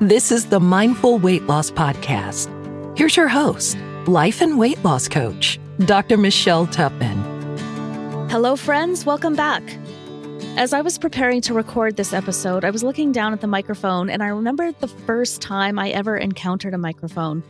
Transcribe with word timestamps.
This 0.00 0.30
is 0.30 0.46
the 0.46 0.60
Mindful 0.60 1.18
Weight 1.18 1.48
Loss 1.48 1.72
Podcast. 1.72 2.46
Here's 2.96 3.16
your 3.16 3.26
host, 3.26 3.76
life 4.06 4.40
and 4.40 4.56
weight 4.56 4.80
loss 4.84 5.08
coach, 5.08 5.58
Dr. 5.86 6.16
Michelle 6.16 6.68
Tupman. 6.68 7.18
Hello, 8.30 8.54
friends. 8.54 9.04
Welcome 9.04 9.34
back. 9.34 9.60
As 10.56 10.72
I 10.72 10.82
was 10.82 10.98
preparing 10.98 11.40
to 11.40 11.52
record 11.52 11.96
this 11.96 12.12
episode, 12.12 12.64
I 12.64 12.70
was 12.70 12.84
looking 12.84 13.10
down 13.10 13.32
at 13.32 13.40
the 13.40 13.48
microphone 13.48 14.08
and 14.08 14.22
I 14.22 14.28
remembered 14.28 14.78
the 14.78 14.86
first 14.86 15.42
time 15.42 15.80
I 15.80 15.90
ever 15.90 16.16
encountered 16.16 16.74
a 16.74 16.78
microphone. 16.78 17.42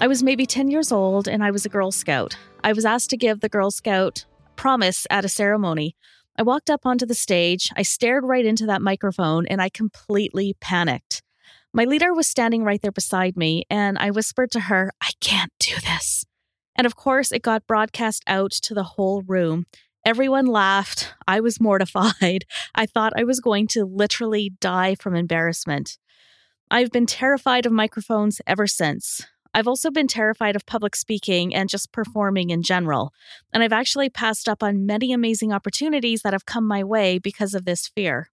I 0.00 0.06
was 0.06 0.22
maybe 0.22 0.46
10 0.46 0.70
years 0.70 0.92
old 0.92 1.26
and 1.26 1.42
I 1.42 1.50
was 1.50 1.66
a 1.66 1.68
Girl 1.68 1.90
Scout. 1.90 2.38
I 2.62 2.74
was 2.74 2.84
asked 2.84 3.10
to 3.10 3.16
give 3.16 3.40
the 3.40 3.48
Girl 3.48 3.72
Scout 3.72 4.24
promise 4.54 5.04
at 5.10 5.24
a 5.24 5.28
ceremony. 5.28 5.96
I 6.38 6.42
walked 6.42 6.70
up 6.70 6.86
onto 6.86 7.06
the 7.06 7.14
stage, 7.14 7.70
I 7.76 7.82
stared 7.82 8.22
right 8.22 8.46
into 8.46 8.66
that 8.66 8.82
microphone, 8.82 9.48
and 9.48 9.60
I 9.60 9.68
completely 9.68 10.54
panicked. 10.60 11.22
My 11.72 11.84
leader 11.84 12.14
was 12.14 12.26
standing 12.26 12.64
right 12.64 12.80
there 12.80 12.92
beside 12.92 13.36
me, 13.36 13.64
and 13.68 13.98
I 13.98 14.10
whispered 14.10 14.50
to 14.52 14.60
her, 14.60 14.90
I 15.00 15.10
can't 15.20 15.52
do 15.58 15.74
this. 15.76 16.24
And 16.74 16.86
of 16.86 16.96
course, 16.96 17.30
it 17.30 17.42
got 17.42 17.66
broadcast 17.66 18.22
out 18.26 18.52
to 18.52 18.74
the 18.74 18.84
whole 18.84 19.22
room. 19.22 19.66
Everyone 20.04 20.46
laughed. 20.46 21.12
I 21.26 21.40
was 21.40 21.60
mortified. 21.60 22.46
I 22.74 22.86
thought 22.86 23.12
I 23.16 23.24
was 23.24 23.40
going 23.40 23.66
to 23.68 23.84
literally 23.84 24.52
die 24.60 24.94
from 24.94 25.14
embarrassment. 25.14 25.98
I've 26.70 26.90
been 26.90 27.06
terrified 27.06 27.66
of 27.66 27.72
microphones 27.72 28.40
ever 28.46 28.66
since. 28.66 29.26
I've 29.54 29.68
also 29.68 29.90
been 29.90 30.06
terrified 30.06 30.54
of 30.54 30.66
public 30.66 30.94
speaking 30.94 31.54
and 31.54 31.68
just 31.68 31.92
performing 31.92 32.50
in 32.50 32.62
general. 32.62 33.12
And 33.52 33.62
I've 33.62 33.72
actually 33.72 34.10
passed 34.10 34.48
up 34.48 34.62
on 34.62 34.86
many 34.86 35.12
amazing 35.12 35.52
opportunities 35.52 36.22
that 36.22 36.32
have 36.32 36.46
come 36.46 36.66
my 36.66 36.84
way 36.84 37.18
because 37.18 37.54
of 37.54 37.64
this 37.64 37.88
fear. 37.88 38.30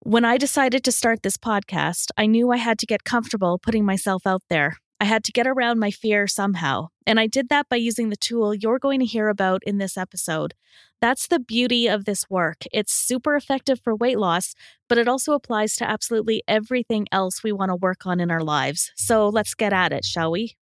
When 0.00 0.24
I 0.24 0.36
decided 0.36 0.84
to 0.84 0.92
start 0.92 1.22
this 1.22 1.36
podcast, 1.36 2.10
I 2.16 2.26
knew 2.26 2.52
I 2.52 2.58
had 2.58 2.78
to 2.78 2.86
get 2.86 3.04
comfortable 3.04 3.58
putting 3.58 3.84
myself 3.84 4.26
out 4.26 4.42
there. 4.48 4.76
I 5.00 5.04
had 5.04 5.24
to 5.24 5.32
get 5.32 5.46
around 5.46 5.78
my 5.78 5.90
fear 5.90 6.26
somehow. 6.26 6.88
And 7.06 7.18
I 7.20 7.26
did 7.26 7.48
that 7.48 7.68
by 7.68 7.76
using 7.76 8.08
the 8.08 8.16
tool 8.16 8.54
you're 8.54 8.78
going 8.78 9.00
to 9.00 9.06
hear 9.06 9.28
about 9.28 9.62
in 9.66 9.78
this 9.78 9.96
episode. 9.96 10.54
That's 11.00 11.26
the 11.26 11.40
beauty 11.40 11.86
of 11.86 12.04
this 12.04 12.30
work. 12.30 12.58
It's 12.72 12.92
super 12.92 13.36
effective 13.36 13.80
for 13.82 13.94
weight 13.94 14.18
loss, 14.18 14.54
but 14.88 14.96
it 14.96 15.08
also 15.08 15.32
applies 15.32 15.76
to 15.76 15.88
absolutely 15.88 16.42
everything 16.48 17.06
else 17.12 17.42
we 17.42 17.52
want 17.52 17.70
to 17.70 17.76
work 17.76 18.06
on 18.06 18.20
in 18.20 18.30
our 18.30 18.42
lives. 18.42 18.92
So 18.96 19.28
let's 19.28 19.54
get 19.54 19.72
at 19.72 19.92
it, 19.92 20.04
shall 20.04 20.30
we? 20.30 20.56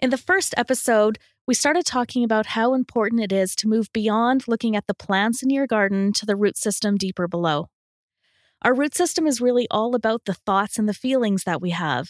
In 0.00 0.10
the 0.10 0.18
first 0.18 0.54
episode, 0.56 1.18
we 1.46 1.54
started 1.54 1.86
talking 1.86 2.24
about 2.24 2.46
how 2.46 2.74
important 2.74 3.22
it 3.22 3.32
is 3.32 3.54
to 3.56 3.68
move 3.68 3.92
beyond 3.92 4.48
looking 4.48 4.76
at 4.76 4.86
the 4.86 4.94
plants 4.94 5.42
in 5.42 5.50
your 5.50 5.66
garden 5.66 6.12
to 6.14 6.26
the 6.26 6.36
root 6.36 6.58
system 6.58 6.96
deeper 6.96 7.28
below. 7.28 7.68
Our 8.64 8.72
root 8.72 8.94
system 8.94 9.26
is 9.26 9.42
really 9.42 9.66
all 9.70 9.94
about 9.94 10.24
the 10.24 10.32
thoughts 10.32 10.78
and 10.78 10.88
the 10.88 10.94
feelings 10.94 11.44
that 11.44 11.60
we 11.60 11.70
have. 11.70 12.08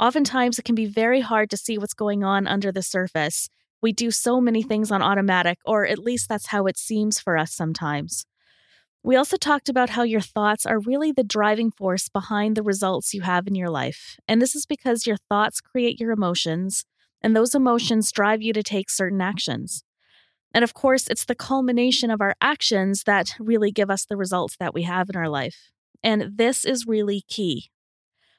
Oftentimes, 0.00 0.58
it 0.58 0.64
can 0.64 0.74
be 0.74 0.86
very 0.86 1.20
hard 1.20 1.50
to 1.50 1.58
see 1.58 1.76
what's 1.76 1.92
going 1.92 2.24
on 2.24 2.46
under 2.46 2.72
the 2.72 2.82
surface. 2.82 3.50
We 3.82 3.92
do 3.92 4.10
so 4.10 4.40
many 4.40 4.62
things 4.62 4.90
on 4.90 5.02
automatic, 5.02 5.58
or 5.66 5.86
at 5.86 5.98
least 5.98 6.26
that's 6.26 6.46
how 6.46 6.64
it 6.64 6.78
seems 6.78 7.20
for 7.20 7.36
us 7.36 7.52
sometimes. 7.52 8.24
We 9.02 9.14
also 9.14 9.36
talked 9.36 9.68
about 9.68 9.90
how 9.90 10.04
your 10.04 10.22
thoughts 10.22 10.64
are 10.64 10.80
really 10.80 11.12
the 11.12 11.22
driving 11.22 11.70
force 11.70 12.08
behind 12.08 12.56
the 12.56 12.62
results 12.62 13.12
you 13.12 13.20
have 13.20 13.46
in 13.46 13.54
your 13.54 13.70
life. 13.70 14.16
And 14.26 14.40
this 14.40 14.56
is 14.56 14.64
because 14.64 15.06
your 15.06 15.18
thoughts 15.28 15.60
create 15.60 16.00
your 16.00 16.12
emotions, 16.12 16.86
and 17.20 17.36
those 17.36 17.54
emotions 17.54 18.10
drive 18.10 18.40
you 18.40 18.54
to 18.54 18.62
take 18.62 18.88
certain 18.88 19.20
actions. 19.20 19.84
And 20.52 20.64
of 20.64 20.74
course, 20.74 21.06
it's 21.08 21.24
the 21.24 21.34
culmination 21.34 22.10
of 22.10 22.20
our 22.20 22.34
actions 22.40 23.04
that 23.04 23.34
really 23.38 23.70
give 23.70 23.90
us 23.90 24.04
the 24.04 24.16
results 24.16 24.56
that 24.58 24.74
we 24.74 24.82
have 24.82 25.08
in 25.10 25.16
our 25.16 25.28
life. 25.28 25.70
And 26.02 26.32
this 26.36 26.64
is 26.64 26.86
really 26.86 27.22
key. 27.28 27.70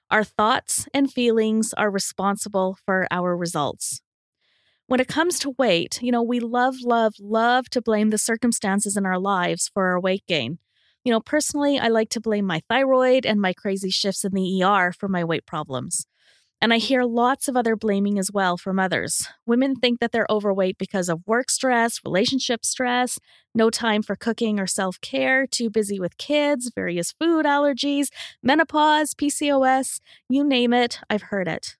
Our 0.09 0.23
thoughts 0.23 0.87
and 0.93 1.11
feelings 1.11 1.73
are 1.73 1.91
responsible 1.91 2.77
for 2.85 3.07
our 3.11 3.37
results. 3.37 4.01
When 4.87 4.99
it 4.99 5.07
comes 5.07 5.37
to 5.39 5.53
weight, 5.59 6.01
you 6.01 6.11
know, 6.11 6.23
we 6.23 6.39
love, 6.39 6.77
love, 6.81 7.13
love 7.19 7.69
to 7.69 7.81
blame 7.81 8.09
the 8.09 8.17
circumstances 8.17 8.97
in 8.97 9.05
our 9.05 9.19
lives 9.19 9.69
for 9.71 9.85
our 9.85 9.99
weight 9.99 10.23
gain. 10.27 10.57
You 11.03 11.11
know, 11.11 11.19
personally, 11.19 11.77
I 11.77 11.89
like 11.89 12.09
to 12.09 12.19
blame 12.19 12.45
my 12.45 12.61
thyroid 12.67 13.23
and 13.23 13.39
my 13.39 13.53
crazy 13.53 13.91
shifts 13.91 14.25
in 14.25 14.33
the 14.33 14.63
ER 14.63 14.91
for 14.91 15.07
my 15.07 15.23
weight 15.23 15.45
problems. 15.45 16.07
And 16.61 16.73
I 16.73 16.77
hear 16.77 17.03
lots 17.03 17.47
of 17.47 17.55
other 17.55 17.77
blaming 17.77 18.19
as 18.19 18.31
well 18.33 18.57
from 18.57 18.79
others. 18.79 19.25
Women 19.45 19.75
think 19.75 20.01
that 20.01 20.11
they're 20.11 20.27
overweight 20.29 20.77
because 20.77 21.07
of 21.07 21.25
work 21.25 21.49
stress, 21.49 22.01
relationship 22.03 22.65
stress, 22.65 23.17
no 23.55 23.69
time 23.69 24.03
for 24.03 24.17
cooking 24.17 24.59
or 24.59 24.67
self 24.67 24.99
care, 24.99 25.47
too 25.47 25.69
busy 25.69 26.01
with 26.01 26.17
kids, 26.17 26.69
various 26.75 27.13
food 27.13 27.45
allergies, 27.45 28.07
menopause, 28.43 29.13
PCOS, 29.13 30.01
you 30.27 30.43
name 30.43 30.73
it, 30.73 30.99
I've 31.09 31.23
heard 31.23 31.47
it. 31.47 31.77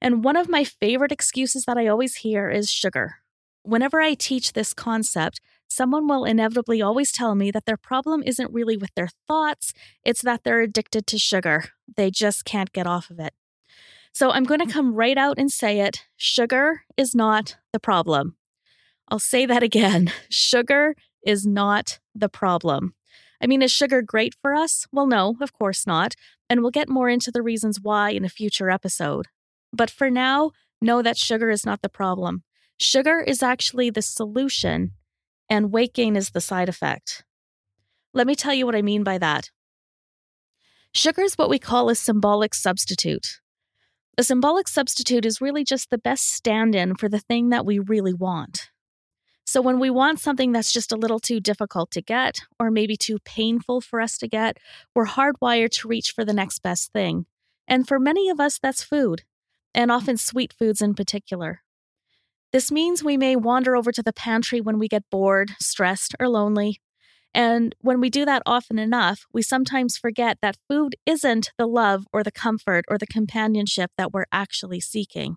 And 0.00 0.22
one 0.22 0.36
of 0.36 0.48
my 0.48 0.62
favorite 0.62 1.10
excuses 1.10 1.64
that 1.64 1.76
I 1.76 1.88
always 1.88 2.16
hear 2.16 2.48
is 2.48 2.70
sugar. 2.70 3.16
Whenever 3.62 4.00
I 4.00 4.14
teach 4.14 4.52
this 4.52 4.72
concept, 4.72 5.40
someone 5.68 6.06
will 6.06 6.24
inevitably 6.24 6.80
always 6.80 7.10
tell 7.10 7.34
me 7.34 7.50
that 7.50 7.66
their 7.66 7.76
problem 7.76 8.22
isn't 8.24 8.52
really 8.52 8.76
with 8.76 8.94
their 8.94 9.08
thoughts, 9.26 9.72
it's 10.04 10.22
that 10.22 10.44
they're 10.44 10.60
addicted 10.60 11.08
to 11.08 11.18
sugar. 11.18 11.64
They 11.96 12.12
just 12.12 12.44
can't 12.44 12.72
get 12.72 12.86
off 12.86 13.10
of 13.10 13.18
it. 13.18 13.34
So 14.12 14.30
I'm 14.30 14.44
going 14.44 14.60
to 14.60 14.66
mm. 14.66 14.72
come 14.72 14.94
right 14.94 15.16
out 15.16 15.38
and 15.38 15.50
say 15.50 15.80
it 15.80 16.06
sugar 16.16 16.82
is 16.96 17.14
not 17.14 17.56
the 17.72 17.80
problem. 17.80 18.36
I'll 19.08 19.18
say 19.18 19.46
that 19.46 19.62
again 19.62 20.12
sugar 20.28 20.94
is 21.24 21.46
not 21.46 21.98
the 22.14 22.28
problem. 22.28 22.94
I 23.40 23.46
mean, 23.46 23.62
is 23.62 23.70
sugar 23.70 24.02
great 24.02 24.34
for 24.40 24.54
us? 24.54 24.86
Well, 24.92 25.06
no, 25.06 25.36
of 25.40 25.52
course 25.52 25.86
not. 25.86 26.14
And 26.50 26.60
we'll 26.60 26.70
get 26.70 26.88
more 26.88 27.08
into 27.08 27.30
the 27.30 27.42
reasons 27.42 27.80
why 27.80 28.10
in 28.10 28.24
a 28.24 28.28
future 28.28 28.70
episode. 28.70 29.26
But 29.72 29.90
for 29.90 30.10
now, 30.10 30.52
know 30.80 31.02
that 31.02 31.16
sugar 31.16 31.50
is 31.50 31.64
not 31.64 31.82
the 31.82 31.88
problem. 31.88 32.42
Sugar 32.80 33.20
is 33.20 33.42
actually 33.42 33.90
the 33.90 34.02
solution, 34.02 34.92
and 35.48 35.72
weight 35.72 35.94
gain 35.94 36.16
is 36.16 36.30
the 36.30 36.40
side 36.40 36.68
effect. 36.68 37.24
Let 38.14 38.26
me 38.26 38.34
tell 38.34 38.54
you 38.54 38.66
what 38.66 38.76
I 38.76 38.82
mean 38.82 39.04
by 39.04 39.18
that. 39.18 39.50
Sugar 40.94 41.22
is 41.22 41.34
what 41.34 41.50
we 41.50 41.58
call 41.58 41.90
a 41.90 41.94
symbolic 41.94 42.54
substitute. 42.54 43.40
A 44.18 44.24
symbolic 44.24 44.66
substitute 44.66 45.24
is 45.24 45.40
really 45.40 45.62
just 45.62 45.90
the 45.90 45.96
best 45.96 46.32
stand 46.32 46.74
in 46.74 46.96
for 46.96 47.08
the 47.08 47.20
thing 47.20 47.50
that 47.50 47.64
we 47.64 47.78
really 47.78 48.12
want. 48.12 48.68
So, 49.46 49.62
when 49.62 49.78
we 49.78 49.90
want 49.90 50.18
something 50.18 50.50
that's 50.50 50.72
just 50.72 50.90
a 50.90 50.96
little 50.96 51.20
too 51.20 51.38
difficult 51.38 51.92
to 51.92 52.02
get, 52.02 52.40
or 52.58 52.72
maybe 52.72 52.96
too 52.96 53.20
painful 53.24 53.80
for 53.80 54.00
us 54.00 54.18
to 54.18 54.26
get, 54.26 54.58
we're 54.92 55.06
hardwired 55.06 55.70
to 55.70 55.88
reach 55.88 56.10
for 56.10 56.24
the 56.24 56.32
next 56.32 56.64
best 56.64 56.92
thing. 56.92 57.26
And 57.68 57.86
for 57.86 58.00
many 58.00 58.28
of 58.28 58.40
us, 58.40 58.58
that's 58.58 58.82
food, 58.82 59.22
and 59.72 59.92
often 59.92 60.16
sweet 60.16 60.52
foods 60.52 60.82
in 60.82 60.94
particular. 60.94 61.62
This 62.52 62.72
means 62.72 63.04
we 63.04 63.16
may 63.16 63.36
wander 63.36 63.76
over 63.76 63.92
to 63.92 64.02
the 64.02 64.12
pantry 64.12 64.60
when 64.60 64.80
we 64.80 64.88
get 64.88 65.08
bored, 65.12 65.52
stressed, 65.60 66.16
or 66.18 66.28
lonely, 66.28 66.80
and 67.34 67.74
when 67.80 68.00
we 68.00 68.10
do 68.10 68.24
that 68.24 68.42
often 68.46 68.78
enough, 68.78 69.26
we 69.32 69.42
sometimes 69.42 69.96
forget 69.96 70.38
that 70.40 70.56
food 70.68 70.96
isn't 71.06 71.52
the 71.58 71.66
love 71.66 72.06
or 72.12 72.22
the 72.22 72.32
comfort 72.32 72.84
or 72.88 72.98
the 72.98 73.06
companionship 73.06 73.90
that 73.96 74.12
we're 74.12 74.26
actually 74.32 74.80
seeking. 74.80 75.36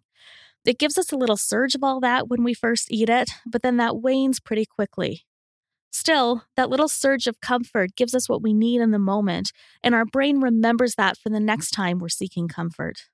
It 0.65 0.79
gives 0.79 0.97
us 0.97 1.11
a 1.11 1.17
little 1.17 1.37
surge 1.37 1.75
of 1.75 1.83
all 1.83 1.99
that 2.01 2.27
when 2.27 2.43
we 2.43 2.53
first 2.53 2.91
eat 2.91 3.09
it, 3.09 3.31
but 3.45 3.61
then 3.61 3.77
that 3.77 3.97
wanes 3.97 4.39
pretty 4.39 4.65
quickly. 4.65 5.23
Still, 5.91 6.43
that 6.55 6.69
little 6.69 6.87
surge 6.87 7.27
of 7.27 7.41
comfort 7.41 7.95
gives 7.97 8.15
us 8.15 8.29
what 8.29 8.41
we 8.41 8.53
need 8.53 8.79
in 8.79 8.91
the 8.91 8.99
moment, 8.99 9.51
and 9.83 9.93
our 9.93 10.05
brain 10.05 10.39
remembers 10.39 10.95
that 10.95 11.17
for 11.17 11.29
the 11.29 11.39
next 11.39 11.71
time 11.71 11.99
we're 11.99 12.09
seeking 12.09 12.47
comfort. 12.47 13.07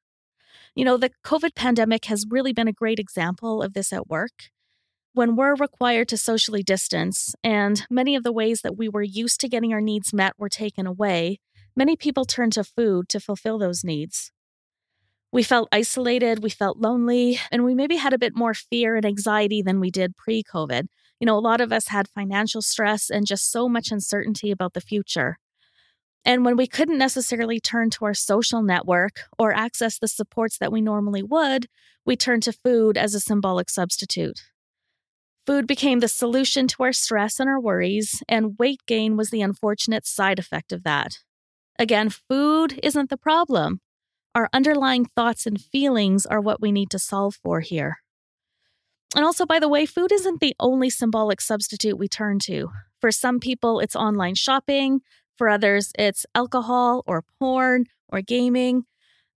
You 0.76 0.86
know, 0.86 0.98
the 0.98 1.12
COVID 1.26 1.56
pandemic 1.56 2.06
has 2.06 2.26
really 2.30 2.54
been 2.54 2.68
a 2.68 2.74
great 2.74 3.00
example 3.00 3.64
of 3.64 3.74
this 3.74 3.92
at 3.92 4.08
work 4.08 4.52
when 5.18 5.36
we're 5.36 5.56
required 5.56 6.08
to 6.08 6.16
socially 6.16 6.62
distance 6.62 7.34
and 7.44 7.88
many 7.90 8.16
of 8.16 8.22
the 8.22 8.32
ways 8.32 8.62
that 8.62 8.78
we 8.78 8.88
were 8.88 9.02
used 9.02 9.40
to 9.40 9.50
getting 9.50 9.74
our 9.74 9.82
needs 9.82 10.14
met 10.14 10.34
were 10.38 10.48
taken 10.48 10.86
away, 10.86 11.40
many 11.76 11.96
people 11.96 12.24
turned 12.24 12.54
to 12.54 12.64
food 12.64 13.10
to 13.10 13.20
fulfill 13.20 13.58
those 13.58 13.84
needs. 13.84 14.32
We 15.32 15.42
felt 15.42 15.70
isolated, 15.72 16.44
we 16.44 16.52
felt 16.52 16.78
lonely, 16.78 17.40
and 17.52 17.66
we 17.66 17.74
maybe 17.74 17.96
had 17.96 18.14
a 18.14 18.20
bit 18.20 18.36
more 18.36 18.54
fear 18.54 18.96
and 18.96 19.08
anxiety 19.08 19.64
than 19.64 19.80
we 19.80 19.90
did 19.90 20.16
pre 20.16 20.44
COVID. 20.44 20.86
You 21.20 21.26
know, 21.26 21.36
a 21.36 21.40
lot 21.40 21.62
of 21.62 21.72
us 21.72 21.88
had 21.88 22.08
financial 22.08 22.62
stress 22.62 23.10
and 23.10 23.26
just 23.26 23.52
so 23.52 23.68
much 23.68 23.92
uncertainty 23.92 24.52
about 24.52 24.74
the 24.74 24.82
future. 24.82 25.40
And 26.26 26.46
when 26.46 26.56
we 26.56 26.68
couldn't 26.68 27.00
necessarily 27.00 27.60
turn 27.60 27.90
to 27.90 28.06
our 28.06 28.14
social 28.14 28.62
network 28.62 29.22
or 29.40 29.52
access 29.52 29.98
the 29.98 30.08
supports 30.08 30.60
that 30.60 30.72
we 30.72 30.80
normally 30.80 31.24
would, 31.24 31.66
we 32.06 32.16
turned 32.16 32.44
to 32.44 32.54
food 32.54 32.98
as 32.98 33.16
a 33.16 33.20
symbolic 33.20 33.72
substitute. 33.72 34.44
Food 35.48 35.66
became 35.66 36.02
the 36.02 36.10
solution 36.10 36.68
to 36.68 36.84
our 36.84 36.92
stress 36.92 37.40
and 37.40 37.50
our 37.50 37.60
worries, 37.60 38.22
and 38.28 38.58
weight 38.60 38.82
gain 38.86 39.16
was 39.16 39.30
the 39.30 39.42
unfortunate 39.42 40.06
side 40.06 40.40
effect 40.40 40.74
of 40.74 40.84
that. 40.84 41.20
Again, 41.80 42.10
food 42.10 42.78
isn't 42.84 43.10
the 43.10 43.16
problem. 43.16 43.80
Our 44.36 44.50
underlying 44.52 45.06
thoughts 45.06 45.46
and 45.48 45.60
feelings 45.60 46.26
are 46.26 46.42
what 46.42 46.62
we 46.62 46.74
need 46.74 46.90
to 46.90 47.00
solve 47.00 47.36
for 47.42 47.62
here. 47.62 48.00
And 49.16 49.24
also, 49.24 49.46
by 49.46 49.60
the 49.60 49.70
way, 49.70 49.86
food 49.86 50.12
isn't 50.12 50.42
the 50.42 50.56
only 50.60 50.90
symbolic 50.90 51.40
substitute 51.40 51.98
we 51.98 52.10
turn 52.10 52.40
to. 52.40 52.70
For 53.00 53.10
some 53.10 53.40
people, 53.40 53.80
it's 53.80 53.96
online 53.96 54.36
shopping. 54.36 55.00
For 55.38 55.48
others, 55.48 55.94
it's 55.98 56.26
alcohol 56.36 57.04
or 57.08 57.24
porn 57.40 57.86
or 58.10 58.22
gaming. 58.22 58.84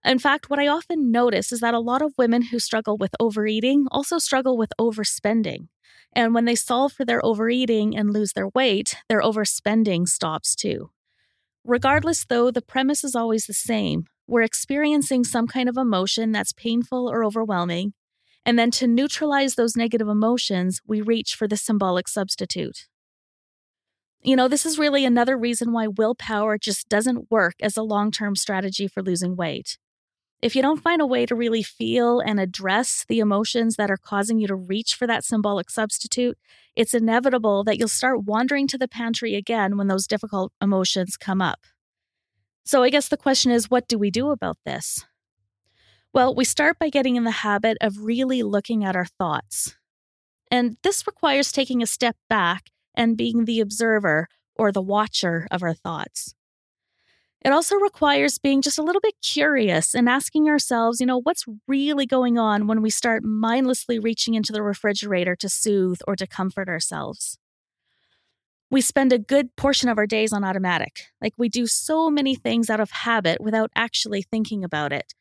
In 0.03 0.19
fact, 0.19 0.49
what 0.49 0.59
I 0.59 0.67
often 0.67 1.09
notice 1.09 1.53
is 1.53 1.61
that 1.61 1.73
a 1.73 1.79
lot 1.79 2.01
of 2.01 2.13
women 2.17 2.41
who 2.41 2.59
struggle 2.59 2.97
with 2.97 3.15
overeating 3.19 3.85
also 3.91 4.17
struggle 4.17 4.57
with 4.57 4.73
overspending. 4.79 5.67
And 6.13 6.33
when 6.33 6.45
they 6.45 6.55
solve 6.55 6.93
for 6.93 7.05
their 7.05 7.23
overeating 7.25 7.95
and 7.95 8.11
lose 8.11 8.33
their 8.33 8.49
weight, 8.49 8.95
their 9.07 9.21
overspending 9.21 10.07
stops 10.07 10.55
too. 10.55 10.91
Regardless, 11.63 12.25
though, 12.25 12.51
the 12.51 12.61
premise 12.61 13.03
is 13.03 13.15
always 13.15 13.45
the 13.45 13.53
same. 13.53 14.05
We're 14.27 14.41
experiencing 14.41 15.23
some 15.23 15.47
kind 15.47 15.69
of 15.69 15.77
emotion 15.77 16.31
that's 16.31 16.53
painful 16.53 17.09
or 17.09 17.23
overwhelming. 17.23 17.93
And 18.45 18.57
then 18.57 18.71
to 18.71 18.87
neutralize 18.87 19.55
those 19.55 19.75
negative 19.75 20.07
emotions, 20.07 20.81
we 20.85 21.01
reach 21.01 21.35
for 21.35 21.47
the 21.47 21.57
symbolic 21.57 22.07
substitute. 22.07 22.87
You 24.23 24.35
know, 24.35 24.47
this 24.47 24.65
is 24.65 24.79
really 24.79 25.05
another 25.05 25.37
reason 25.37 25.71
why 25.71 25.87
willpower 25.87 26.57
just 26.57 26.89
doesn't 26.89 27.31
work 27.31 27.55
as 27.61 27.77
a 27.77 27.83
long 27.83 28.11
term 28.11 28.35
strategy 28.35 28.87
for 28.87 29.01
losing 29.01 29.35
weight. 29.35 29.77
If 30.41 30.55
you 30.55 30.63
don't 30.63 30.81
find 30.81 31.01
a 31.01 31.05
way 31.05 31.27
to 31.27 31.35
really 31.35 31.61
feel 31.61 32.19
and 32.19 32.39
address 32.39 33.05
the 33.07 33.19
emotions 33.19 33.75
that 33.75 33.91
are 33.91 33.97
causing 33.97 34.39
you 34.39 34.47
to 34.47 34.55
reach 34.55 34.95
for 34.95 35.05
that 35.05 35.23
symbolic 35.23 35.69
substitute, 35.69 36.37
it's 36.75 36.95
inevitable 36.95 37.63
that 37.65 37.77
you'll 37.77 37.87
start 37.87 38.23
wandering 38.23 38.67
to 38.67 38.77
the 38.77 38.87
pantry 38.87 39.35
again 39.35 39.77
when 39.77 39.87
those 39.87 40.07
difficult 40.07 40.51
emotions 40.59 41.15
come 41.15 41.41
up. 41.41 41.59
So, 42.63 42.81
I 42.81 42.89
guess 42.89 43.07
the 43.07 43.17
question 43.17 43.51
is 43.51 43.69
what 43.69 43.87
do 43.87 43.99
we 43.99 44.09
do 44.09 44.31
about 44.31 44.57
this? 44.65 45.05
Well, 46.13 46.33
we 46.33 46.43
start 46.43 46.79
by 46.79 46.89
getting 46.89 47.15
in 47.15 47.23
the 47.23 47.31
habit 47.31 47.77
of 47.79 47.99
really 47.99 48.41
looking 48.41 48.83
at 48.83 48.95
our 48.95 49.05
thoughts. 49.05 49.75
And 50.49 50.77
this 50.83 51.05
requires 51.05 51.51
taking 51.51 51.81
a 51.81 51.87
step 51.87 52.17
back 52.29 52.71
and 52.95 53.17
being 53.17 53.45
the 53.45 53.59
observer 53.59 54.27
or 54.55 54.71
the 54.71 54.81
watcher 54.81 55.47
of 55.51 55.63
our 55.63 55.73
thoughts. 55.73 56.33
It 57.43 57.51
also 57.51 57.75
requires 57.75 58.37
being 58.37 58.61
just 58.61 58.77
a 58.77 58.83
little 58.83 59.01
bit 59.01 59.15
curious 59.23 59.95
and 59.95 60.07
asking 60.07 60.47
ourselves, 60.47 60.99
you 60.99 61.07
know, 61.07 61.19
what's 61.19 61.45
really 61.67 62.05
going 62.05 62.37
on 62.37 62.67
when 62.67 62.83
we 62.83 62.91
start 62.91 63.23
mindlessly 63.23 63.97
reaching 63.97 64.35
into 64.35 64.53
the 64.53 64.61
refrigerator 64.61 65.35
to 65.37 65.49
soothe 65.49 65.99
or 66.07 66.15
to 66.15 66.27
comfort 66.27 66.69
ourselves. 66.69 67.39
We 68.69 68.79
spend 68.81 69.11
a 69.11 69.19
good 69.19 69.55
portion 69.55 69.89
of 69.89 69.97
our 69.97 70.05
days 70.05 70.31
on 70.31 70.43
automatic. 70.43 71.07
Like 71.19 71.33
we 71.35 71.49
do 71.49 71.65
so 71.65 72.11
many 72.11 72.35
things 72.35 72.69
out 72.69 72.79
of 72.79 72.91
habit 72.91 73.41
without 73.41 73.71
actually 73.75 74.21
thinking 74.21 74.63
about 74.63 74.93
it. 74.93 75.13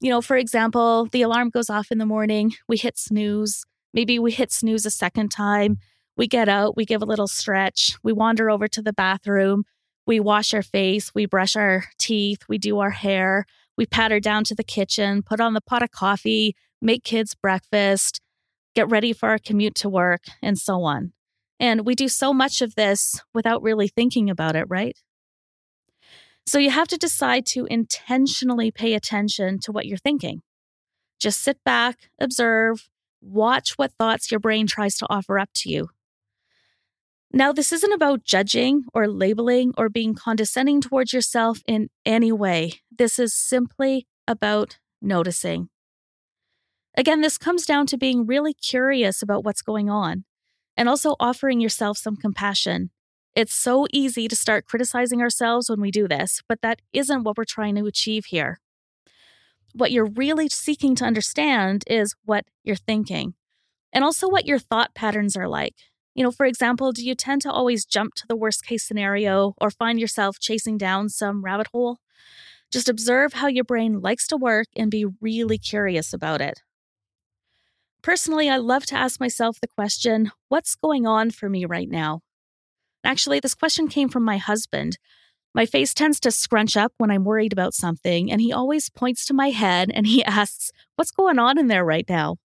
You 0.00 0.10
know, 0.10 0.20
for 0.20 0.36
example, 0.36 1.06
the 1.10 1.22
alarm 1.22 1.50
goes 1.50 1.70
off 1.70 1.90
in 1.90 1.98
the 1.98 2.06
morning, 2.06 2.52
we 2.68 2.76
hit 2.76 2.98
snooze. 2.98 3.64
Maybe 3.94 4.18
we 4.18 4.32
hit 4.32 4.52
snooze 4.52 4.84
a 4.84 4.90
second 4.90 5.30
time. 5.30 5.78
We 6.16 6.26
get 6.26 6.48
out, 6.48 6.76
we 6.76 6.84
give 6.84 7.02
a 7.02 7.06
little 7.06 7.26
stretch, 7.26 7.96
we 8.02 8.12
wander 8.12 8.50
over 8.50 8.68
to 8.68 8.82
the 8.82 8.92
bathroom, 8.92 9.64
we 10.06 10.20
wash 10.20 10.52
our 10.54 10.62
face, 10.62 11.14
we 11.14 11.26
brush 11.26 11.56
our 11.56 11.84
teeth, 11.98 12.40
we 12.48 12.58
do 12.58 12.80
our 12.80 12.90
hair, 12.90 13.46
we 13.76 13.86
patter 13.86 14.20
down 14.20 14.44
to 14.44 14.54
the 14.54 14.64
kitchen, 14.64 15.22
put 15.22 15.40
on 15.40 15.54
the 15.54 15.60
pot 15.60 15.82
of 15.82 15.90
coffee, 15.90 16.54
make 16.80 17.04
kids 17.04 17.34
breakfast, 17.34 18.20
get 18.74 18.88
ready 18.88 19.12
for 19.12 19.28
our 19.28 19.38
commute 19.38 19.74
to 19.76 19.88
work, 19.88 20.22
and 20.42 20.58
so 20.58 20.82
on. 20.82 21.12
And 21.60 21.86
we 21.86 21.94
do 21.94 22.08
so 22.08 22.32
much 22.32 22.60
of 22.60 22.74
this 22.74 23.20
without 23.32 23.62
really 23.62 23.88
thinking 23.88 24.28
about 24.28 24.56
it, 24.56 24.66
right? 24.68 24.96
So 26.46 26.58
you 26.58 26.70
have 26.70 26.88
to 26.88 26.96
decide 26.96 27.46
to 27.46 27.66
intentionally 27.66 28.70
pay 28.72 28.94
attention 28.94 29.60
to 29.60 29.72
what 29.72 29.86
you're 29.86 29.96
thinking. 29.96 30.42
Just 31.20 31.40
sit 31.40 31.62
back, 31.64 32.10
observe, 32.20 32.88
watch 33.20 33.78
what 33.78 33.92
thoughts 33.92 34.30
your 34.30 34.40
brain 34.40 34.66
tries 34.66 34.96
to 34.96 35.06
offer 35.08 35.38
up 35.38 35.50
to 35.54 35.70
you. 35.70 35.90
Now, 37.34 37.50
this 37.50 37.72
isn't 37.72 37.92
about 37.92 38.24
judging 38.24 38.84
or 38.92 39.08
labeling 39.08 39.72
or 39.78 39.88
being 39.88 40.14
condescending 40.14 40.82
towards 40.82 41.14
yourself 41.14 41.60
in 41.66 41.88
any 42.04 42.30
way. 42.30 42.82
This 42.90 43.18
is 43.18 43.34
simply 43.34 44.06
about 44.28 44.78
noticing. 45.00 45.70
Again, 46.94 47.22
this 47.22 47.38
comes 47.38 47.64
down 47.64 47.86
to 47.86 47.96
being 47.96 48.26
really 48.26 48.52
curious 48.52 49.22
about 49.22 49.44
what's 49.44 49.62
going 49.62 49.88
on 49.88 50.24
and 50.76 50.90
also 50.90 51.16
offering 51.18 51.58
yourself 51.58 51.96
some 51.96 52.16
compassion. 52.16 52.90
It's 53.34 53.54
so 53.54 53.86
easy 53.90 54.28
to 54.28 54.36
start 54.36 54.66
criticizing 54.66 55.22
ourselves 55.22 55.70
when 55.70 55.80
we 55.80 55.90
do 55.90 56.06
this, 56.06 56.42
but 56.50 56.60
that 56.60 56.82
isn't 56.92 57.24
what 57.24 57.38
we're 57.38 57.44
trying 57.44 57.76
to 57.76 57.86
achieve 57.86 58.26
here. 58.26 58.60
What 59.74 59.90
you're 59.90 60.04
really 60.04 60.50
seeking 60.50 60.94
to 60.96 61.06
understand 61.06 61.84
is 61.86 62.14
what 62.26 62.44
you're 62.62 62.76
thinking 62.76 63.32
and 63.90 64.04
also 64.04 64.28
what 64.28 64.44
your 64.44 64.58
thought 64.58 64.94
patterns 64.94 65.34
are 65.34 65.48
like. 65.48 65.76
You 66.14 66.22
know, 66.22 66.30
for 66.30 66.44
example, 66.44 66.92
do 66.92 67.04
you 67.04 67.14
tend 67.14 67.42
to 67.42 67.50
always 67.50 67.84
jump 67.84 68.14
to 68.16 68.26
the 68.26 68.36
worst 68.36 68.64
case 68.64 68.84
scenario 68.84 69.54
or 69.58 69.70
find 69.70 69.98
yourself 69.98 70.38
chasing 70.38 70.76
down 70.76 71.08
some 71.08 71.42
rabbit 71.42 71.68
hole? 71.72 71.98
Just 72.70 72.88
observe 72.88 73.34
how 73.34 73.46
your 73.48 73.64
brain 73.64 74.00
likes 74.00 74.26
to 74.28 74.36
work 74.36 74.66
and 74.76 74.90
be 74.90 75.06
really 75.20 75.58
curious 75.58 76.12
about 76.12 76.40
it. 76.40 76.60
Personally, 78.02 78.50
I 78.50 78.56
love 78.56 78.84
to 78.86 78.96
ask 78.96 79.20
myself 79.20 79.60
the 79.60 79.68
question 79.68 80.32
what's 80.48 80.74
going 80.74 81.06
on 81.06 81.30
for 81.30 81.48
me 81.48 81.64
right 81.64 81.88
now? 81.88 82.20
Actually, 83.04 83.40
this 83.40 83.54
question 83.54 83.88
came 83.88 84.08
from 84.08 84.24
my 84.24 84.38
husband. 84.38 84.98
My 85.54 85.66
face 85.66 85.92
tends 85.92 86.18
to 86.20 86.30
scrunch 86.30 86.76
up 86.76 86.92
when 86.98 87.10
I'm 87.10 87.24
worried 87.24 87.52
about 87.52 87.74
something, 87.74 88.30
and 88.30 88.40
he 88.40 88.52
always 88.52 88.88
points 88.88 89.26
to 89.26 89.34
my 89.34 89.50
head 89.50 89.90
and 89.92 90.06
he 90.06 90.24
asks, 90.24 90.72
What's 90.96 91.10
going 91.10 91.38
on 91.38 91.58
in 91.58 91.68
there 91.68 91.84
right 91.84 92.08
now? 92.08 92.36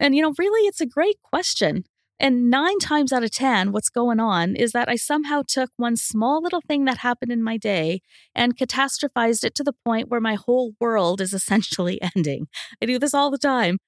And, 0.00 0.14
you 0.14 0.22
know, 0.22 0.34
really, 0.38 0.66
it's 0.66 0.80
a 0.80 0.86
great 0.86 1.16
question. 1.22 1.84
And 2.20 2.48
nine 2.48 2.78
times 2.78 3.12
out 3.12 3.24
of 3.24 3.32
10, 3.32 3.72
what's 3.72 3.90
going 3.90 4.20
on 4.20 4.54
is 4.54 4.72
that 4.72 4.88
I 4.88 4.94
somehow 4.94 5.42
took 5.46 5.70
one 5.76 5.96
small 5.96 6.40
little 6.40 6.62
thing 6.66 6.84
that 6.84 6.98
happened 6.98 7.32
in 7.32 7.42
my 7.42 7.56
day 7.56 8.00
and 8.34 8.56
catastrophized 8.56 9.42
it 9.42 9.54
to 9.56 9.64
the 9.64 9.74
point 9.84 10.08
where 10.08 10.20
my 10.20 10.34
whole 10.34 10.74
world 10.80 11.20
is 11.20 11.32
essentially 11.32 12.00
ending. 12.16 12.46
I 12.80 12.86
do 12.86 12.98
this 12.98 13.14
all 13.14 13.30
the 13.30 13.38
time. 13.38 13.78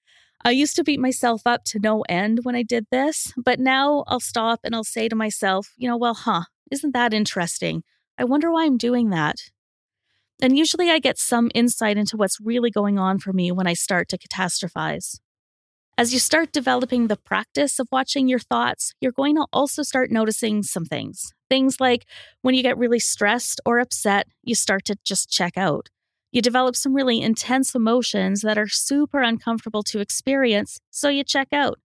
I 0.44 0.50
used 0.50 0.76
to 0.76 0.84
beat 0.84 1.00
myself 1.00 1.42
up 1.46 1.64
to 1.66 1.78
no 1.78 2.02
end 2.08 2.40
when 2.42 2.54
I 2.54 2.62
did 2.62 2.86
this, 2.90 3.32
but 3.36 3.58
now 3.58 4.04
I'll 4.06 4.20
stop 4.20 4.60
and 4.64 4.74
I'll 4.74 4.84
say 4.84 5.08
to 5.08 5.16
myself, 5.16 5.72
you 5.76 5.88
know, 5.88 5.96
well, 5.96 6.14
huh, 6.14 6.42
isn't 6.70 6.92
that 6.92 7.14
interesting? 7.14 7.82
I 8.18 8.24
wonder 8.24 8.50
why 8.50 8.64
I'm 8.64 8.76
doing 8.76 9.10
that. 9.10 9.36
And 10.42 10.56
usually 10.56 10.90
I 10.90 10.98
get 10.98 11.18
some 11.18 11.50
insight 11.54 11.96
into 11.96 12.16
what's 12.16 12.40
really 12.40 12.70
going 12.70 12.98
on 12.98 13.18
for 13.18 13.32
me 13.32 13.50
when 13.50 13.66
I 13.66 13.72
start 13.72 14.08
to 14.10 14.18
catastrophize. 14.18 15.18
As 15.98 16.12
you 16.12 16.18
start 16.18 16.52
developing 16.52 17.06
the 17.06 17.16
practice 17.16 17.78
of 17.78 17.88
watching 17.90 18.28
your 18.28 18.38
thoughts, 18.38 18.92
you're 19.00 19.12
going 19.12 19.34
to 19.36 19.46
also 19.50 19.82
start 19.82 20.10
noticing 20.10 20.62
some 20.62 20.84
things. 20.84 21.32
Things 21.48 21.80
like 21.80 22.04
when 22.42 22.54
you 22.54 22.62
get 22.62 22.76
really 22.76 22.98
stressed 22.98 23.62
or 23.64 23.78
upset, 23.78 24.26
you 24.42 24.54
start 24.54 24.84
to 24.84 24.96
just 25.04 25.30
check 25.30 25.56
out. 25.56 25.88
You 26.32 26.42
develop 26.42 26.76
some 26.76 26.92
really 26.92 27.22
intense 27.22 27.74
emotions 27.74 28.42
that 28.42 28.58
are 28.58 28.68
super 28.68 29.22
uncomfortable 29.22 29.82
to 29.84 30.00
experience, 30.00 30.80
so 30.90 31.08
you 31.08 31.24
check 31.24 31.48
out. 31.50 31.78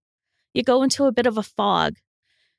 You 0.52 0.62
go 0.62 0.82
into 0.82 1.06
a 1.06 1.12
bit 1.12 1.24
of 1.24 1.38
a 1.38 1.42
fog. 1.42 1.94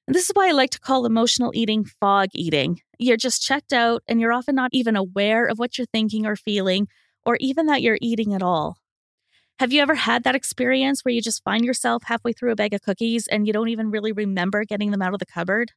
And 0.07 0.15
this 0.15 0.23
is 0.23 0.31
why 0.33 0.49
I 0.49 0.53
like 0.53 0.71
to 0.71 0.79
call 0.79 1.05
emotional 1.05 1.51
eating 1.53 1.85
fog 1.85 2.29
eating. 2.33 2.79
You're 2.97 3.15
just 3.15 3.43
checked 3.43 3.73
out 3.73 4.01
and 4.07 4.19
you're 4.19 4.33
often 4.33 4.55
not 4.55 4.71
even 4.73 4.95
aware 4.95 5.45
of 5.45 5.59
what 5.59 5.77
you're 5.77 5.85
thinking 5.85 6.25
or 6.25 6.35
feeling, 6.35 6.87
or 7.27 7.37
even 7.39 7.67
that 7.67 7.83
you're 7.83 7.99
eating 8.01 8.33
at 8.33 8.41
all. 8.41 8.77
Have 9.59 9.71
you 9.71 9.81
ever 9.81 9.95
had 9.95 10.23
that 10.23 10.35
experience 10.35 11.05
where 11.05 11.13
you 11.13 11.21
just 11.21 11.43
find 11.43 11.63
yourself 11.63 12.03
halfway 12.05 12.33
through 12.33 12.51
a 12.51 12.55
bag 12.55 12.73
of 12.73 12.81
cookies 12.81 13.27
and 13.27 13.45
you 13.45 13.53
don't 13.53 13.69
even 13.69 13.91
really 13.91 14.11
remember 14.11 14.65
getting 14.65 14.91
them 14.91 15.01
out 15.01 15.13
of 15.13 15.19
the 15.19 15.25
cupboard? 15.25 15.71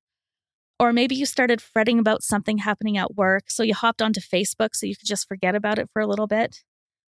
Or 0.80 0.92
maybe 0.92 1.14
you 1.14 1.26
started 1.26 1.60
fretting 1.60 1.98
about 1.98 2.22
something 2.22 2.58
happening 2.58 2.98
at 2.98 3.14
work, 3.14 3.50
so 3.50 3.62
you 3.62 3.74
hopped 3.74 4.02
onto 4.02 4.20
Facebook 4.20 4.70
so 4.74 4.86
you 4.86 4.96
could 4.96 5.06
just 5.06 5.28
forget 5.28 5.54
about 5.54 5.78
it 5.78 5.88
for 5.92 6.00
a 6.00 6.06
little 6.06 6.26
bit? 6.26 6.62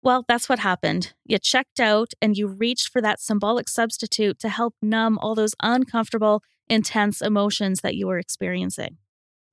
Well, 0.04 0.26
that's 0.28 0.48
what 0.48 0.60
happened. 0.60 1.14
You 1.26 1.38
checked 1.40 1.80
out 1.80 2.14
and 2.22 2.38
you 2.38 2.48
reached 2.48 2.90
for 2.90 3.02
that 3.02 3.20
symbolic 3.20 3.68
substitute 3.68 4.40
to 4.40 4.50
help 4.50 4.76
numb 4.82 5.18
all 5.20 5.36
those 5.36 5.56
uncomfortable, 5.62 6.44
intense 6.70 7.22
emotions 7.22 7.80
that 7.82 7.96
you 7.96 8.08
were 8.08 8.20
experiencing. 8.20 8.98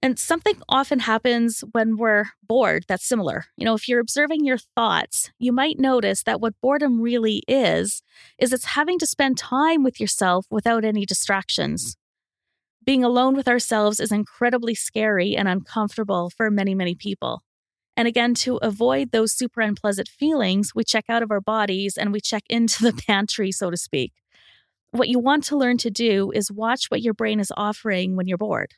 And 0.04 0.18
something 0.18 0.61
often 0.68 0.99
happens 0.99 1.64
when 1.73 1.96
we're 1.96 2.26
bored 2.46 2.84
that's 2.87 3.08
similar. 3.08 3.46
You 3.56 3.64
know, 3.64 3.73
if 3.73 3.88
you're 3.88 4.00
observing 4.00 4.44
your 4.44 4.58
thoughts, 4.58 5.32
you 5.38 5.50
might 5.50 5.78
notice 5.78 6.25
that 6.25 6.42
what 6.42 6.61
boredom 6.61 7.00
really 7.00 7.42
is, 7.49 8.02
is 8.38 8.52
it's 8.52 8.66
having 8.66 8.99
to 8.99 9.06
spend 9.06 9.38
time 9.38 9.82
with 9.82 9.99
yourself 9.99 10.44
without 10.50 10.84
any 10.84 11.06
distractions. 11.06 11.96
Being 12.84 13.02
alone 13.02 13.34
with 13.34 13.49
ourselves 13.49 13.99
is 13.99 14.12
incredibly 14.12 14.75
scary 14.75 15.34
and 15.34 15.49
uncomfortable 15.49 16.28
for 16.28 16.50
many, 16.50 16.75
many 16.75 16.94
people. 16.94 17.42
And 17.96 18.06
again, 18.06 18.34
to 18.34 18.58
avoid 18.58 19.11
those 19.11 19.32
super 19.32 19.62
unpleasant 19.62 20.08
feelings, 20.08 20.75
we 20.75 20.84
check 20.84 21.06
out 21.08 21.23
of 21.23 21.30
our 21.30 21.40
bodies 21.40 21.96
and 21.96 22.12
we 22.12 22.20
check 22.20 22.42
into 22.50 22.82
the 22.82 22.92
pantry, 23.06 23.50
so 23.50 23.70
to 23.70 23.76
speak. 23.78 24.12
What 24.90 25.08
you 25.08 25.18
want 25.18 25.44
to 25.44 25.56
learn 25.56 25.78
to 25.78 25.90
do 25.90 26.30
is 26.30 26.52
watch 26.52 26.90
what 26.90 27.00
your 27.00 27.14
brain 27.14 27.40
is 27.40 27.50
offering 27.56 28.16
when 28.16 28.28
you're 28.28 28.37
bored. 28.37 28.75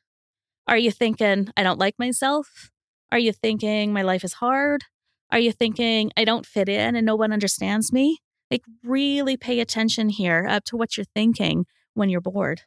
Are 0.68 0.78
you 0.78 0.90
thinking, 0.90 1.48
I 1.56 1.62
don't 1.62 1.78
like 1.78 1.98
myself? 1.98 2.70
Are 3.12 3.18
you 3.18 3.32
thinking, 3.32 3.92
my 3.92 4.02
life 4.02 4.24
is 4.24 4.34
hard? 4.34 4.82
Are 5.30 5.38
you 5.38 5.52
thinking, 5.52 6.10
I 6.16 6.24
don't 6.24 6.46
fit 6.46 6.68
in 6.68 6.96
and 6.96 7.06
no 7.06 7.14
one 7.14 7.32
understands 7.32 7.92
me? 7.92 8.18
Like, 8.50 8.62
really 8.84 9.36
pay 9.36 9.60
attention 9.60 10.08
here 10.08 10.46
up 10.48 10.64
to 10.64 10.76
what 10.76 10.96
you're 10.96 11.06
thinking 11.14 11.66
when 11.94 12.10
you're 12.10 12.20
bored. 12.20 12.62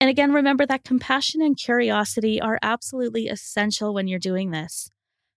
And 0.00 0.08
again, 0.08 0.32
remember 0.32 0.66
that 0.66 0.84
compassion 0.84 1.42
and 1.42 1.56
curiosity 1.56 2.40
are 2.40 2.58
absolutely 2.62 3.28
essential 3.28 3.92
when 3.92 4.08
you're 4.08 4.18
doing 4.18 4.50
this. 4.50 4.90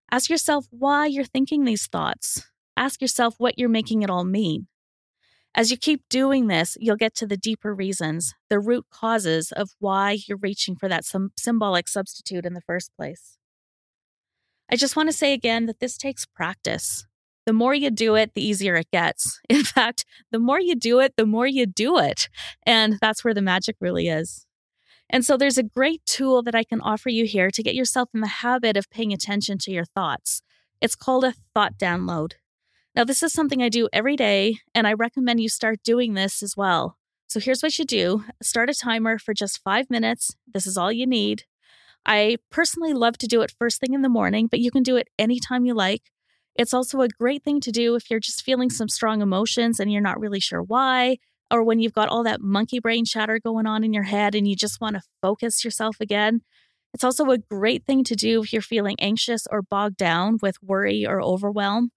Ask 0.10 0.30
yourself 0.30 0.68
why 0.70 1.08
you're 1.08 1.26
thinking 1.26 1.66
these 1.66 1.88
thoughts. 1.88 2.48
Ask 2.78 3.02
yourself 3.02 3.36
what 3.38 3.60
you're 3.60 3.70
making 3.70 4.04
it 4.04 4.10
all 4.10 4.24
mean. 4.24 4.68
As 5.56 5.70
you 5.70 5.78
keep 5.78 6.02
doing 6.10 6.48
this, 6.48 6.78
you'll 6.80 6.96
get 6.96 7.14
to 7.16 7.28
the 7.28 7.38
deeper 7.38 7.76
reasons, 7.76 8.34
the 8.50 8.60
root 8.60 8.86
causes 8.90 9.52
of 9.52 9.70
why 9.80 10.18
you're 10.28 10.38
reaching 10.38 10.76
for 10.76 10.90
that 10.90 11.06
symbolic 11.38 11.88
substitute 11.88 12.46
in 12.46 12.54
the 12.54 12.62
first 12.62 12.92
place. 12.96 13.38
I 14.72 14.76
just 14.76 14.96
want 14.96 15.10
to 15.10 15.16
say 15.16 15.34
again 15.34 15.68
that 15.68 15.80
this 15.80 15.98
takes 15.98 16.26
practice. 16.26 17.06
The 17.46 17.54
more 17.54 17.76
you 17.76 17.92
do 17.92 18.16
it, 18.16 18.34
the 18.34 18.44
easier 18.44 18.76
it 18.76 18.90
gets. 18.92 19.40
In 19.50 19.64
fact, 19.64 20.06
the 20.32 20.40
more 20.40 20.60
you 20.60 20.76
do 20.76 21.00
it, 21.00 21.14
the 21.18 21.26
more 21.26 21.46
you 21.46 21.68
do 21.68 22.00
it. 22.00 22.30
And 22.66 22.98
that's 23.00 23.24
where 23.24 23.34
the 23.34 23.42
magic 23.42 23.76
really 23.80 24.08
is. 24.08 24.48
And 25.10 25.24
so 25.24 25.38
there's 25.38 25.60
a 25.60 25.64
great 25.64 26.04
tool 26.08 26.42
that 26.44 26.56
I 26.56 26.64
can 26.64 26.82
offer 26.82 27.10
you 27.10 27.26
here 27.26 27.52
to 27.52 27.62
get 27.62 27.76
yourself 27.76 28.10
in 28.16 28.22
the 28.22 28.28
habit 28.28 28.76
of 28.78 28.90
paying 28.90 29.14
attention 29.14 29.60
to 29.60 29.72
your 29.72 29.86
thoughts. 29.86 30.42
It's 30.82 30.96
called 30.96 31.26
a 31.26 31.36
thought 31.54 31.78
download. 31.78 32.34
Now, 32.96 33.04
this 33.04 33.24
is 33.24 33.34
something 33.34 33.62
I 33.62 33.70
do 33.70 33.90
every 33.92 34.16
day, 34.16 34.58
and 34.76 34.86
I 34.86 34.94
recommend 34.94 35.40
you 35.40 35.50
start 35.50 35.82
doing 35.84 36.14
this 36.14 36.44
as 36.44 36.56
well. 36.56 36.98
So, 37.28 37.40
here's 37.40 37.64
what 37.64 37.80
you 37.80 37.86
do 37.86 38.24
start 38.42 38.70
a 38.70 38.74
timer 38.74 39.18
for 39.18 39.34
just 39.34 39.64
five 39.64 39.90
minutes. 39.90 40.36
This 40.52 40.68
is 40.68 40.78
all 40.78 40.92
you 40.92 41.08
need. 41.08 41.44
I 42.06 42.38
personally 42.52 42.94
love 42.94 43.18
to 43.20 43.28
do 43.28 43.42
it 43.42 43.54
first 43.58 43.80
thing 43.80 43.94
in 43.94 44.02
the 44.02 44.10
morning, 44.10 44.48
but 44.48 44.60
you 44.60 44.70
can 44.70 44.84
do 44.84 44.96
it 44.96 45.08
anytime 45.18 45.66
you 45.66 45.74
like. 45.74 46.04
It's 46.56 46.74
also 46.74 47.02
a 47.02 47.08
great 47.08 47.44
thing 47.44 47.60
to 47.62 47.72
do 47.72 47.96
if 47.96 48.12
you're 48.12 48.20
just 48.20 48.44
feeling 48.44 48.70
some 48.70 48.90
strong 48.90 49.22
emotions 49.22 49.80
and 49.80 49.92
you're 49.92 50.02
not 50.02 50.20
really 50.20 50.40
sure 50.40 50.62
why, 50.62 51.18
or 51.50 51.64
when 51.64 51.80
you've 51.80 51.94
got 51.94 52.10
all 52.10 52.24
that 52.24 52.42
monkey 52.42 52.80
brain 52.80 53.06
chatter 53.06 53.40
going 53.40 53.66
on 53.66 53.84
in 53.84 53.94
your 53.94 54.04
head 54.04 54.36
and 54.36 54.48
you 54.48 54.56
just 54.56 54.80
want 54.80 54.96
to 54.96 55.02
focus 55.22 55.66
yourself 55.66 55.98
again. 56.00 56.42
It's 56.94 57.04
also 57.04 57.32
a 57.32 57.40
great 57.40 57.86
thing 57.86 58.04
to 58.04 58.16
do 58.16 58.44
if 58.44 58.54
you're 58.54 58.62
feeling 58.62 58.98
anxious 59.00 59.48
or 59.50 59.64
bogged 59.64 59.98
down 59.98 60.38
with 60.44 60.62
worry 60.62 61.08
or 61.08 61.20
overwhelm. 61.22 61.90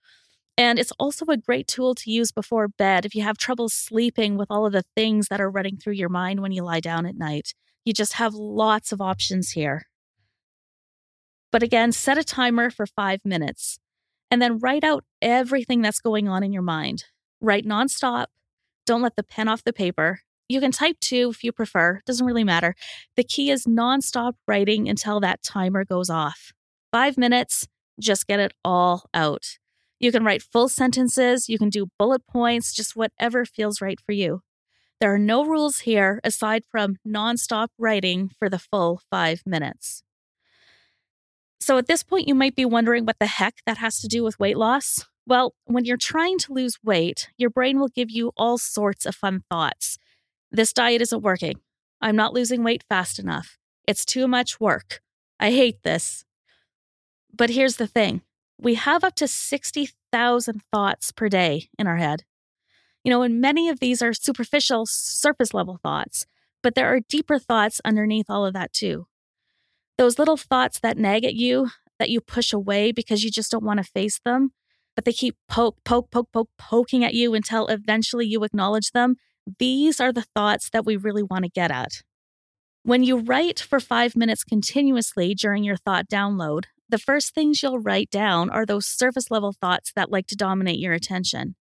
And 0.58 0.78
it's 0.78 0.92
also 0.98 1.26
a 1.26 1.36
great 1.36 1.68
tool 1.68 1.94
to 1.94 2.10
use 2.10 2.32
before 2.32 2.68
bed 2.68 3.04
if 3.04 3.14
you 3.14 3.22
have 3.22 3.36
trouble 3.36 3.68
sleeping 3.68 4.36
with 4.36 4.50
all 4.50 4.64
of 4.64 4.72
the 4.72 4.84
things 4.94 5.28
that 5.28 5.40
are 5.40 5.50
running 5.50 5.76
through 5.76 5.94
your 5.94 6.08
mind 6.08 6.40
when 6.40 6.52
you 6.52 6.62
lie 6.62 6.80
down 6.80 7.04
at 7.04 7.16
night. 7.16 7.52
You 7.84 7.92
just 7.92 8.14
have 8.14 8.34
lots 8.34 8.90
of 8.90 9.00
options 9.00 9.50
here. 9.50 9.86
But 11.52 11.62
again, 11.62 11.92
set 11.92 12.18
a 12.18 12.24
timer 12.24 12.70
for 12.70 12.86
five 12.86 13.20
minutes 13.24 13.78
and 14.30 14.40
then 14.40 14.58
write 14.58 14.82
out 14.82 15.04
everything 15.20 15.82
that's 15.82 16.00
going 16.00 16.28
on 16.28 16.42
in 16.42 16.52
your 16.52 16.62
mind. 16.62 17.04
Write 17.40 17.66
nonstop. 17.66 18.26
Don't 18.86 19.02
let 19.02 19.16
the 19.16 19.22
pen 19.22 19.48
off 19.48 19.62
the 19.62 19.72
paper. 19.72 20.20
You 20.48 20.60
can 20.60 20.70
type 20.70 20.98
too 21.00 21.30
if 21.30 21.42
you 21.44 21.52
prefer, 21.52 22.00
doesn't 22.06 22.26
really 22.26 22.44
matter. 22.44 22.74
The 23.16 23.24
key 23.24 23.50
is 23.50 23.66
nonstop 23.66 24.34
writing 24.46 24.88
until 24.88 25.20
that 25.20 25.42
timer 25.42 25.84
goes 25.84 26.08
off. 26.08 26.52
Five 26.92 27.18
minutes, 27.18 27.66
just 28.00 28.26
get 28.26 28.40
it 28.40 28.54
all 28.64 29.08
out. 29.12 29.58
You 29.98 30.12
can 30.12 30.24
write 30.24 30.42
full 30.42 30.68
sentences, 30.68 31.48
you 31.48 31.58
can 31.58 31.70
do 31.70 31.88
bullet 31.98 32.26
points, 32.26 32.74
just 32.74 32.96
whatever 32.96 33.44
feels 33.44 33.80
right 33.80 33.98
for 34.00 34.12
you. 34.12 34.42
There 35.00 35.12
are 35.12 35.18
no 35.18 35.44
rules 35.44 35.80
here 35.80 36.20
aside 36.24 36.64
from 36.70 36.96
nonstop 37.06 37.68
writing 37.78 38.30
for 38.38 38.48
the 38.48 38.58
full 38.58 39.00
five 39.10 39.42
minutes. 39.44 40.02
So 41.60 41.78
at 41.78 41.86
this 41.86 42.02
point, 42.02 42.28
you 42.28 42.34
might 42.34 42.54
be 42.54 42.64
wondering 42.64 43.04
what 43.04 43.18
the 43.18 43.26
heck 43.26 43.56
that 43.66 43.78
has 43.78 44.00
to 44.00 44.08
do 44.08 44.22
with 44.22 44.38
weight 44.38 44.56
loss. 44.56 45.04
Well, 45.26 45.54
when 45.64 45.84
you're 45.84 45.96
trying 45.96 46.38
to 46.40 46.52
lose 46.52 46.78
weight, 46.84 47.28
your 47.36 47.50
brain 47.50 47.80
will 47.80 47.88
give 47.88 48.10
you 48.10 48.32
all 48.36 48.56
sorts 48.58 49.04
of 49.04 49.16
fun 49.16 49.42
thoughts. 49.50 49.98
This 50.52 50.72
diet 50.72 51.02
isn't 51.02 51.22
working. 51.22 51.60
I'm 52.00 52.16
not 52.16 52.32
losing 52.32 52.62
weight 52.62 52.84
fast 52.88 53.18
enough. 53.18 53.58
It's 53.86 54.04
too 54.04 54.28
much 54.28 54.60
work. 54.60 55.00
I 55.40 55.50
hate 55.50 55.82
this. 55.82 56.24
But 57.34 57.50
here's 57.50 57.76
the 57.76 57.86
thing 57.86 58.22
we 58.58 58.74
have 58.74 59.04
up 59.04 59.14
to 59.16 59.28
60,000 59.28 60.62
thoughts 60.72 61.12
per 61.12 61.28
day 61.28 61.68
in 61.78 61.86
our 61.86 61.96
head. 61.96 62.24
You 63.04 63.10
know, 63.10 63.22
and 63.22 63.40
many 63.40 63.68
of 63.68 63.80
these 63.80 64.02
are 64.02 64.12
superficial, 64.12 64.86
surface 64.86 65.54
level 65.54 65.78
thoughts, 65.82 66.26
but 66.62 66.74
there 66.74 66.92
are 66.92 67.00
deeper 67.00 67.38
thoughts 67.38 67.80
underneath 67.84 68.26
all 68.28 68.44
of 68.44 68.54
that 68.54 68.72
too. 68.72 69.06
Those 69.98 70.18
little 70.18 70.36
thoughts 70.36 70.80
that 70.80 70.98
nag 70.98 71.24
at 71.24 71.34
you, 71.34 71.68
that 71.98 72.10
you 72.10 72.20
push 72.20 72.52
away 72.52 72.92
because 72.92 73.22
you 73.22 73.30
just 73.30 73.50
don't 73.50 73.64
want 73.64 73.78
to 73.78 73.84
face 73.84 74.20
them, 74.24 74.52
but 74.94 75.04
they 75.04 75.12
keep 75.12 75.36
poke, 75.48 75.76
poke, 75.84 76.10
poke, 76.10 76.32
poke, 76.32 76.50
poking 76.58 77.04
at 77.04 77.14
you 77.14 77.34
until 77.34 77.66
eventually 77.68 78.26
you 78.26 78.42
acknowledge 78.42 78.90
them. 78.92 79.16
These 79.58 80.00
are 80.00 80.12
the 80.12 80.26
thoughts 80.34 80.70
that 80.70 80.84
we 80.84 80.96
really 80.96 81.22
want 81.22 81.44
to 81.44 81.50
get 81.50 81.70
at. 81.70 82.02
When 82.82 83.02
you 83.02 83.18
write 83.18 83.60
for 83.60 83.80
five 83.80 84.16
minutes 84.16 84.44
continuously 84.44 85.34
during 85.34 85.64
your 85.64 85.76
thought 85.76 86.08
download, 86.08 86.64
the 86.88 86.98
first 86.98 87.34
things 87.34 87.62
you'll 87.62 87.78
write 87.78 88.10
down 88.10 88.50
are 88.50 88.64
those 88.64 88.86
surface 88.86 89.30
level 89.30 89.52
thoughts 89.52 89.92
that 89.96 90.10
like 90.10 90.26
to 90.28 90.36
dominate 90.36 90.78
your 90.78 90.92
attention. 90.92 91.56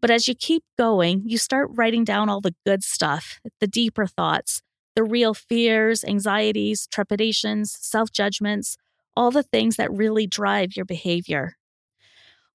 But 0.00 0.10
as 0.10 0.28
you 0.28 0.34
keep 0.34 0.64
going, 0.76 1.22
you 1.26 1.38
start 1.38 1.70
writing 1.72 2.04
down 2.04 2.28
all 2.28 2.40
the 2.40 2.54
good 2.64 2.84
stuff, 2.84 3.40
the 3.60 3.66
deeper 3.66 4.06
thoughts, 4.06 4.62
the 4.94 5.04
real 5.04 5.34
fears, 5.34 6.04
anxieties, 6.04 6.86
trepidations, 6.88 7.76
self 7.80 8.10
judgments, 8.12 8.76
all 9.16 9.30
the 9.30 9.42
things 9.42 9.76
that 9.76 9.92
really 9.92 10.26
drive 10.26 10.76
your 10.76 10.84
behavior. 10.84 11.56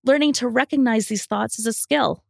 Learning 0.05 0.33
to 0.33 0.47
recognize 0.47 1.07
these 1.07 1.25
thoughts 1.25 1.59
is 1.59 1.65
a 1.65 1.73
skill. 1.73 2.23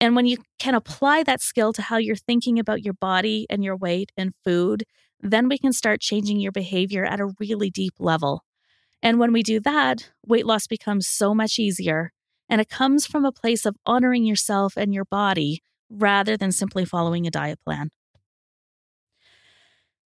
And 0.00 0.14
when 0.14 0.26
you 0.26 0.38
can 0.58 0.74
apply 0.74 1.22
that 1.24 1.40
skill 1.40 1.72
to 1.72 1.82
how 1.82 1.96
you're 1.96 2.16
thinking 2.16 2.58
about 2.58 2.84
your 2.84 2.94
body 2.94 3.46
and 3.50 3.64
your 3.64 3.76
weight 3.76 4.12
and 4.16 4.32
food, 4.44 4.84
then 5.20 5.48
we 5.48 5.58
can 5.58 5.72
start 5.72 6.00
changing 6.00 6.40
your 6.40 6.52
behavior 6.52 7.04
at 7.04 7.20
a 7.20 7.32
really 7.40 7.70
deep 7.70 7.94
level. 7.98 8.44
And 9.02 9.18
when 9.18 9.32
we 9.32 9.42
do 9.42 9.60
that, 9.60 10.10
weight 10.26 10.46
loss 10.46 10.66
becomes 10.66 11.06
so 11.06 11.34
much 11.34 11.58
easier. 11.58 12.12
And 12.48 12.60
it 12.60 12.68
comes 12.68 13.06
from 13.06 13.24
a 13.24 13.32
place 13.32 13.66
of 13.66 13.76
honoring 13.86 14.24
yourself 14.24 14.74
and 14.76 14.94
your 14.94 15.04
body 15.04 15.62
rather 15.90 16.36
than 16.36 16.52
simply 16.52 16.84
following 16.84 17.26
a 17.26 17.30
diet 17.30 17.58
plan. 17.64 17.90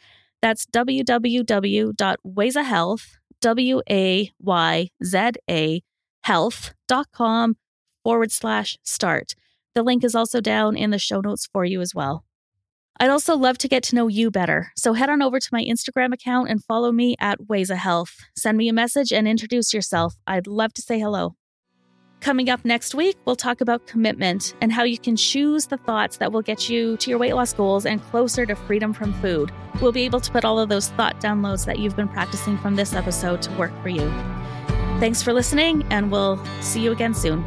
That's 0.41 0.65
www.wayzahealth, 0.65 3.07
W 3.45 3.79
A 3.87 4.31
Y 4.39 4.89
Z 5.03 5.29
A 5.47 5.83
health.com 6.23 7.55
forward 8.03 8.31
slash 8.31 8.79
start. 8.81 9.35
The 9.75 9.83
link 9.83 10.03
is 10.03 10.15
also 10.15 10.41
down 10.41 10.75
in 10.75 10.89
the 10.89 10.97
show 10.97 11.21
notes 11.21 11.47
for 11.53 11.63
you 11.63 11.79
as 11.79 11.93
well. 11.93 12.25
I'd 12.99 13.11
also 13.11 13.37
love 13.37 13.59
to 13.59 13.67
get 13.67 13.83
to 13.83 13.95
know 13.95 14.07
you 14.07 14.31
better, 14.31 14.71
so 14.75 14.93
head 14.93 15.11
on 15.11 15.21
over 15.21 15.39
to 15.39 15.49
my 15.51 15.63
Instagram 15.63 16.11
account 16.11 16.49
and 16.49 16.63
follow 16.63 16.91
me 16.91 17.15
at 17.19 17.39
Wayza 17.41 17.75
Health. 17.75 18.17
Send 18.35 18.57
me 18.57 18.67
a 18.67 18.73
message 18.73 19.13
and 19.13 19.27
introduce 19.27 19.75
yourself. 19.75 20.15
I'd 20.25 20.47
love 20.47 20.73
to 20.73 20.81
say 20.81 20.99
hello. 20.99 21.35
Coming 22.25 22.50
up 22.50 22.65
next 22.65 22.96
week, 22.96 23.17
we'll 23.25 23.36
talk 23.36 23.62
about 23.62 23.86
commitment 23.86 24.55
and 24.60 24.74
how 24.74 24.82
you 24.82 24.98
can 24.98 25.15
choose 25.15 25.67
the 25.67 25.77
thoughts 25.77 26.17
that 26.17 26.32
will 26.32 26.41
get 26.41 26.67
you 26.67 26.98
to 26.98 27.12
your 27.12 27.20
weight 27.20 27.36
loss 27.36 27.53
goals 27.53 27.86
and 27.86 28.01
closer 28.01 28.48
to 28.48 28.55
freedom 28.55 28.94
from 28.94 29.13
food. 29.22 29.51
We'll 29.79 29.91
be 29.91 30.05
able 30.05 30.20
to 30.22 30.32
put 30.32 30.44
all 30.44 30.58
of 30.58 30.67
those 30.67 30.89
thought 30.89 31.22
downloads 31.22 31.67
that 31.67 31.77
you've 31.77 31.96
been 31.96 32.08
practicing 32.08 32.58
from 32.58 32.77
this 32.77 32.96
episode 32.96 33.44
to 33.44 33.51
work 33.60 33.72
for 33.84 33.89
you. 33.89 34.10
Thanks 35.00 35.22
for 35.22 35.34
listening, 35.34 35.86
and 35.91 36.12
we'll 36.12 36.44
see 36.62 36.82
you 36.82 36.91
again 36.91 37.13
soon. 37.13 37.46